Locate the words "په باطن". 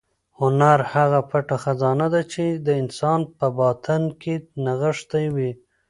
3.37-4.01